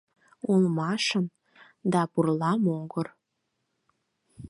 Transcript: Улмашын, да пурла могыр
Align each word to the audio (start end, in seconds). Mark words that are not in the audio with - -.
Улмашын, 0.51 1.25
да 1.91 2.01
пурла 2.11 2.51
могыр 2.63 3.07